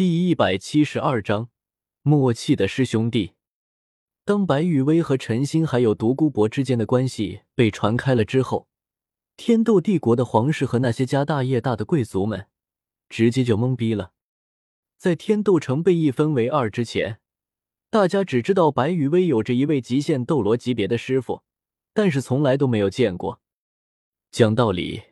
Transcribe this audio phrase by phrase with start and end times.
[0.00, 1.50] 第一百七十二章，
[2.00, 3.32] 默契的师兄弟。
[4.24, 8.66] 当白羽薇和陈星还有独孤博之间的关系被传开了之后，
[9.36, 12.46] 天斗帝国的皇室和那些家大业大的贵族们
[13.10, 14.12] 直接就懵逼了。
[14.96, 17.20] 在天斗城被一分为二之前，
[17.90, 21.42] 大家只知道白羽薇有着一位极限斗罗级别的师傅，
[21.92, 23.42] 但是从来都没有见过。
[24.30, 25.02] 讲道理，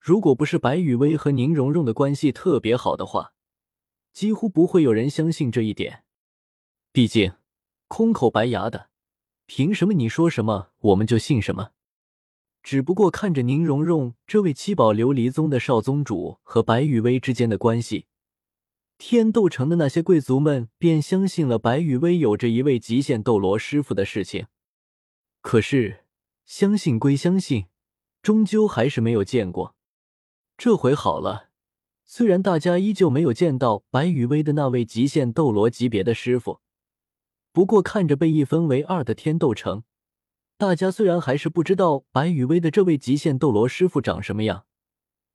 [0.00, 3.31] 如果不是白羽薇和宁荣荣的关系特别好的话，
[4.12, 6.04] 几乎不会有人相信这一点，
[6.92, 7.32] 毕竟
[7.88, 8.90] 空口白牙的，
[9.46, 11.70] 凭什么你说什么我们就信什么？
[12.62, 18.06] 只不过看着宁荣荣这位七宝琉璃宗的少宗主和白羽薇之间的关系，
[18.98, 24.46] 天斗城的那些贵族们便相信了白羽薇有着一位极限斗罗师傅的事情。
[25.40, 26.04] 可是
[26.44, 27.66] 相信归相信，
[28.22, 29.74] 终究还是没有见过。
[30.56, 31.51] 这回好了。
[32.14, 36.60] 虽然大家依旧没有见到白羽薇的那位极限斗罗级别的师傅，
[37.54, 39.84] 不过看着被一分为二的天斗城，
[40.58, 44.66] 大家虽然还是不知道白羽薇的这位极限斗罗师傅长什么样，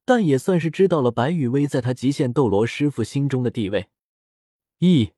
[0.05, 3.87] 但也算是知道了白羽薇在他极限斗罗师傅心中的地位。
[4.77, 5.13] 一，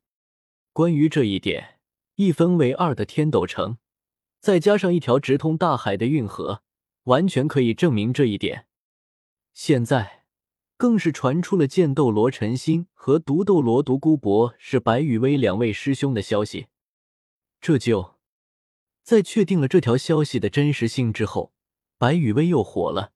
[0.72, 1.82] 关于这一点，
[2.16, 3.78] 一分为二的天斗城，
[4.40, 6.64] 再加上一条直通大海的运河，
[7.04, 8.68] 完全可以证明这一点。
[9.54, 10.19] 现在。
[10.80, 16.68] 更是传出了剑斗罗陈星和毒斗罗独孤博是白羽薇两位师兄的消息。
[17.60, 18.16] 这就
[19.04, 21.52] 在确定了这条消息的真实性之后，
[21.98, 23.12] 白羽薇又火了，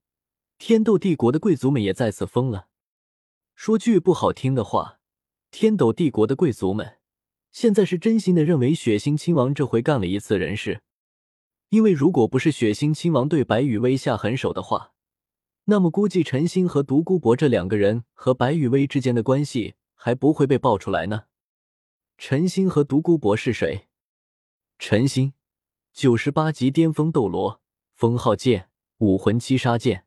[0.58, 2.68] 天斗帝国的贵族们也再次疯了。
[3.56, 5.00] 说句不好听的话，
[5.50, 6.98] 天斗帝国的贵族们
[7.54, 10.82] 现在是真心的认为血腥亲王这回干了一次人事，
[11.70, 14.90] 因为如果不是血腥亲王对白羽薇下狠手的话。
[15.66, 21.24] 那么，估计陈星和独孤博这两个人和白羽薇之间的关系还不会被爆出来呢。
[22.18, 23.88] 陈星和独孤博是谁？
[24.78, 25.34] 陈星，
[25.94, 27.62] 九十八级巅峰斗罗，
[27.94, 30.06] 封号剑，武魂七杀剑，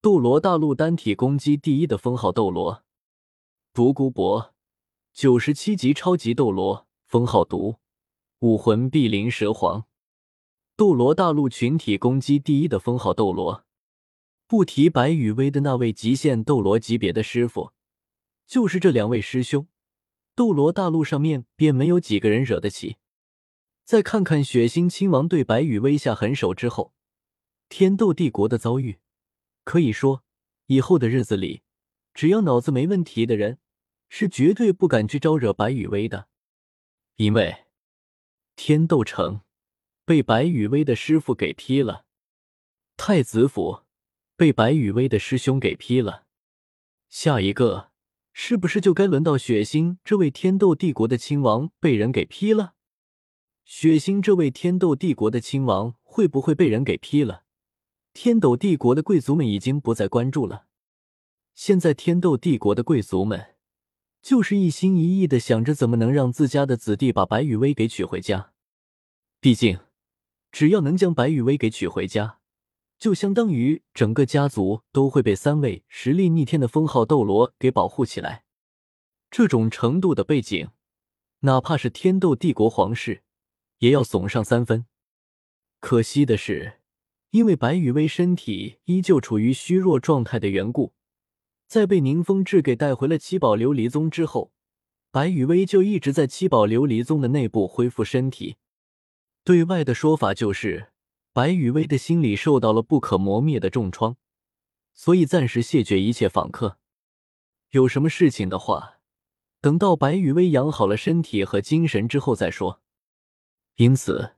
[0.00, 2.84] 斗罗大陆单体攻击第一的封号斗罗。
[3.72, 4.54] 独孤博，
[5.12, 7.76] 九十七级超级斗罗，封号毒，
[8.38, 9.86] 武魂碧鳞蛇皇，
[10.76, 13.64] 斗罗大陆群体攻击第一的封号斗罗。
[14.50, 17.70] 不提白羽薇的那位极限斗罗级别的师傅，
[18.48, 19.68] 就是这两位师兄，
[20.34, 22.96] 斗罗大陆上面便没有几个人惹得起。
[23.84, 26.92] 再看看血腥亲王对白羽薇下狠手之后，
[27.68, 28.98] 天斗帝国的遭遇，
[29.62, 30.24] 可以说
[30.66, 31.62] 以后的日子里，
[32.12, 33.60] 只要脑子没问题的人，
[34.08, 36.26] 是绝对不敢去招惹白羽薇的，
[37.14, 37.66] 因为
[38.56, 39.42] 天斗城
[40.04, 42.04] 被白羽薇的师傅给劈了，
[42.96, 43.84] 太子府。
[44.40, 46.24] 被白羽薇的师兄给劈了，
[47.10, 47.90] 下一个
[48.32, 52.72] 是不是就该轮到血腥这位天斗帝国的亲王被人给劈了？
[53.66, 57.42] 血腥这位天斗帝国的亲王会不会被人给劈了？
[58.14, 60.64] 天斗帝国的贵族们已经不再关注了，
[61.54, 63.56] 现在天斗帝国的贵族们
[64.22, 68.54] 就是一心一意的想着怎么能让自家的子弟把白羽薇给娶回家。
[69.38, 69.80] 毕竟，
[70.50, 72.39] 只要能将白羽薇给娶回家。
[73.00, 78.44] 就相当于整个家族都会被三位实力逆天的封号斗罗给保护起来，
[79.30, 80.68] 这种程度的背景，
[81.40, 83.22] 哪怕是天斗帝国皇室
[83.78, 84.84] 也要怂上三分。
[85.80, 86.80] 可惜的是，
[87.30, 90.92] 因为白羽薇身体依旧处于虚弱状态的缘故，
[91.66, 94.52] 在被宁风致给带回了七宝琉璃宗之后，
[95.10, 98.56] 白羽薇就一直在七宝琉璃宗的内部恢复身体。
[99.42, 100.88] 对外的说法就是。
[101.32, 104.16] 白羽薇的心里受到了不可磨灭的重创，
[104.92, 106.78] 所以暂时谢绝一切访客。
[107.70, 108.98] 有什么事情的话，
[109.60, 112.82] 等到白羽薇养好了身体和精神之后再说。
[113.76, 114.34] 因此，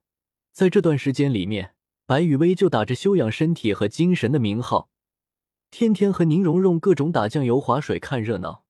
[0.52, 4.90] 在这段时间里面，白羽薇就打着修养身体和精神的名号，
[5.70, 8.66] 天天和宁荣荣各种打酱油、划水、看热闹。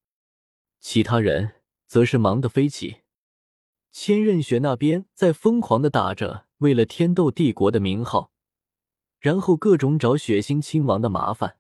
[0.79, 1.57] 其他人
[1.89, 2.99] 则是忙得飞起。
[3.91, 6.47] 千仞雪那边在疯狂的打着。
[6.63, 8.31] 为了天斗帝国的名号，
[9.19, 11.57] 然后各种找血腥亲王的麻烦，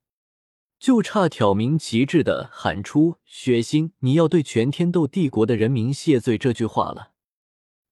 [0.79, 7.11] 就差挑明旗帜的喊出“血腥，你要对全天斗帝国的人民谢罪”这句话了。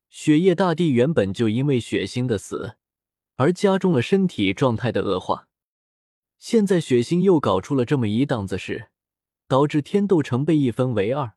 [0.08, 2.76] 雪夜大帝原本就因为血腥的死
[3.34, 5.48] 而加重了身体状态的恶化，
[6.38, 8.90] 现在血腥又搞出了这么一档子事，
[9.48, 11.32] 导致天斗城被一分为二，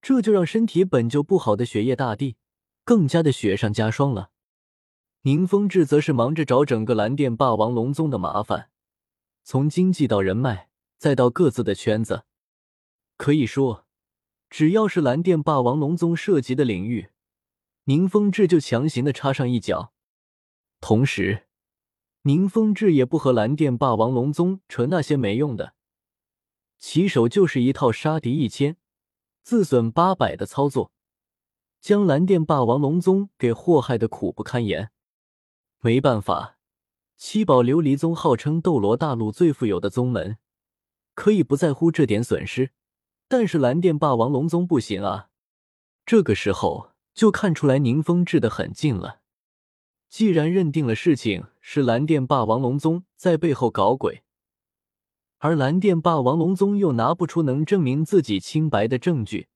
[0.00, 2.36] 这就让身体本就不好的雪夜大帝
[2.82, 4.30] 更加的雪上加霜了。
[5.26, 8.70] 宁风致则是忙着找整个蓝电霸王龙宗的麻烦，
[9.42, 10.68] 从经济到人脉，
[10.98, 12.22] 再到各自的圈子，
[13.16, 13.86] 可以说
[14.48, 17.08] 只要是蓝电霸王龙宗涉及的领域，
[17.86, 19.92] 宁风致就强行的插上一脚。
[20.80, 21.48] 同时，
[22.22, 25.74] 宁风致也不和蓝电霸王龙宗扯那些没用的，
[26.78, 28.76] 起手就是一套杀敌一千，
[29.42, 30.92] 自损八百的操作，
[31.80, 34.92] 将蓝电霸王龙宗给祸害的苦不堪言。
[35.86, 36.58] 没办法，
[37.16, 40.36] 七宝琉璃宗号称斗罗大陆最富有的宗门，
[41.14, 42.72] 可以不在乎这点损失。
[43.28, 45.28] 但是蓝电霸王龙宗不行啊！
[46.04, 49.20] 这个时候就看出来宁风致的狠劲了。
[50.08, 54.24] 既然认定了事情是蓝电霸王龙宗在背后搞鬼，
[55.38, 59.46] 而蓝电霸王龙宗又拿不出能证明自己清白的证据，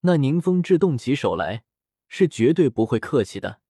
[0.00, 1.64] 那宁风致动起手来
[2.08, 3.60] 是绝对不会客气的。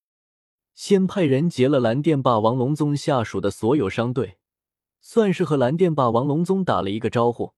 [0.77, 4.37] 先派人劫了蓝电霸王龙宗下属的所有商队，
[5.01, 7.55] 算是和蓝电霸王龙宗打了一个招呼。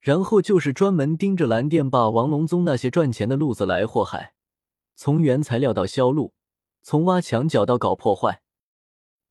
[0.00, 4.32] 然后就是专门盯着蓝电霸王龙宗那些赚钱的路子来祸害，
[4.96, 6.32] 从原材料到销路，
[6.80, 8.42] 从挖墙脚到搞破坏。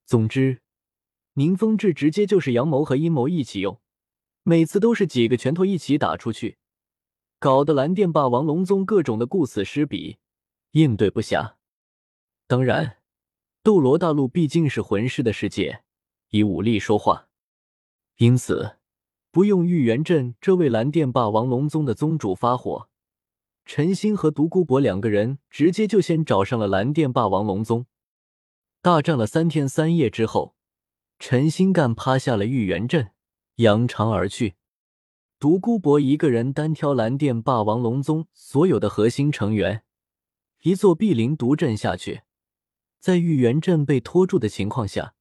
[0.06, 0.62] 总之，
[1.34, 3.82] 宁风致直接就是阳谋和阴谋一起用，
[4.44, 6.60] 每次都是几个拳头一起打出去，
[7.40, 10.20] 搞得蓝电霸王龙宗各种的顾此失彼，
[10.74, 11.56] 应对不暇。
[12.52, 12.98] 当然，
[13.64, 15.84] 斗罗大陆毕竟是魂师的世界，
[16.32, 17.30] 以武力说话，
[18.18, 18.76] 因此。
[19.32, 22.90] 不用玉元镇这位蓝电霸王龙宗的宗主发火，
[23.64, 27.86] 陈星和独孤博两个人直接就先找上了蓝电霸王龙宗。
[28.82, 30.58] 大战了三天三夜之后，
[31.20, 33.12] 陈星干趴下了玉元镇，
[33.56, 34.56] 扬长而去。
[35.40, 39.86] 独孤博一个人单挑蓝电霸王龙宗所有的核心成员，
[40.64, 42.24] 一座碧灵毒阵下去，
[43.02, 45.14] 在玉元镇被拖住的情况下。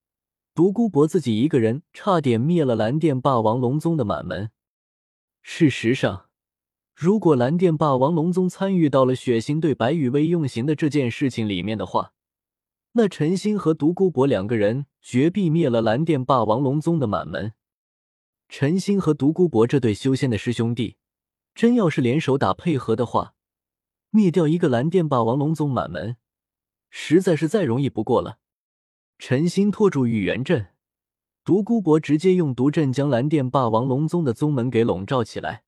[0.52, 4.50] 独孤博自己一个人差点灭了蓝电霸王龙宗的满门。
[5.40, 6.28] 事实上，
[6.94, 12.12] 如果蓝电霸王龙宗参与到了血腥对白羽薇用刑的这件事情里面的话，
[12.92, 17.54] 那陈星和独孤博两个人绝必灭了蓝电霸王龙宗的满门。
[18.48, 20.96] 陈星和独孤博这对修仙的师兄弟，
[21.54, 23.34] 真要是联手打配合的话，
[24.10, 26.16] 灭掉一个蓝电霸王龙宗满门，
[26.90, 28.38] 实在是再容易不过了。
[29.19, 30.69] 陈星拖住玉元阵，
[31.44, 35.64] 独孤博直接用毒阵将蓝电霸王龙宗的宗门给笼罩起来，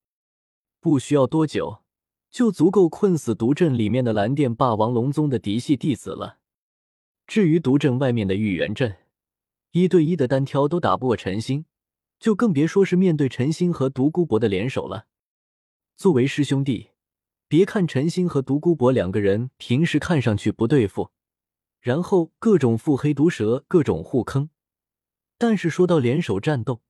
[0.80, 1.82] 不需要多久，
[2.30, 6.38] 就足够困死毒阵里面的蓝电霸王龙宗的嫡系弟子了。
[7.26, 8.96] 至于毒阵外面的玉元镇，
[9.70, 11.66] 一对一的单挑都打不过陈星，
[12.18, 15.06] 就更别说是面对陈星和独孤博的联手了。
[15.94, 16.91] 作为师兄弟，
[17.52, 21.10] 别看陈星和独孤博两个人平时看上去不对付。
[21.80, 24.48] 然后各种腹黑毒舌，各种互坑，
[25.36, 26.80] 但是说到联手战斗，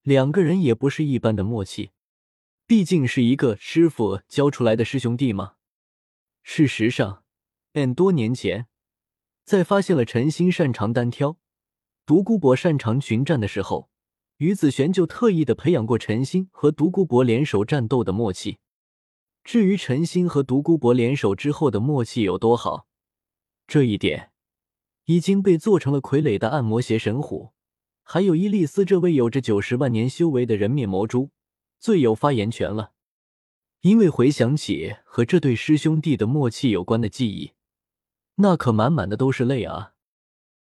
[0.00, 1.90] 两个人也不是一般的默契，
[2.66, 5.56] 毕竟是一个师傅教出来的师兄弟嘛。
[6.42, 7.22] 事实上
[7.74, 8.68] ，n 多年前，
[9.44, 11.36] 在发现了陈星擅长单挑，
[12.06, 13.90] 独孤博擅长群战的时候，
[14.38, 18.60] 于子璇就特意的培养过陈星和独孤博联手战斗的默契。
[19.50, 22.86] 至于陈星和独孤博联手之后的默契有多好？
[23.66, 24.30] 这一点
[25.06, 27.50] 已经被做成了傀儡的暗魔邪神虎，
[28.04, 31.30] 还有伊利斯这位有着九十万年修为的人面魔蛛
[31.80, 32.92] 最有发言权了。
[33.80, 37.50] 因为回想起和这对师兄弟的默契有关的记忆，
[38.36, 39.94] 那可满满的都是泪啊！